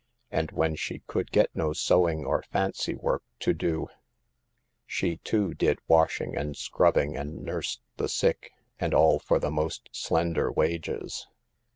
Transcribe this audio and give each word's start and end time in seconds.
And 0.31 0.49
when 0.51 0.75
she 0.75 1.03
could 1.05 1.31
get 1.31 1.55
no 1.55 1.73
sewing, 1.73 2.25
or 2.25 2.41
fancy 2.51 2.95
work 2.95 3.21
to 3.41 3.53
do, 3.53 3.87
she, 4.87 5.17
too, 5.17 5.53
did 5.53 5.77
washing 5.87 6.35
and 6.35 6.57
scrubbing 6.57 7.15
and 7.15 7.43
nursed 7.43 7.81
the 7.97 8.09
sick, 8.09 8.51
and 8.79 8.95
all 8.95 9.19
for 9.19 9.37
the 9.37 9.51
most 9.51 9.89
slender 9.91 10.51
wages. 10.51 11.27